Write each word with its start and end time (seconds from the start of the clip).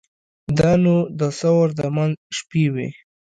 دا 0.57 0.71
نو 0.83 0.95
د 1.19 1.21
ثور 1.39 1.67
د 1.79 1.81
منځ 1.95 2.15
شپې 2.37 2.65
وې. 2.73 2.89